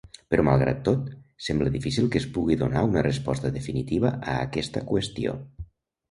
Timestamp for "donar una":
2.61-3.03